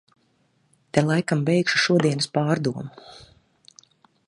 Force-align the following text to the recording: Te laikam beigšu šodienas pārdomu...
Te 0.97 1.03
laikam 1.09 1.43
beigšu 1.51 1.83
šodienas 1.83 2.31
pārdomu... 2.39 2.87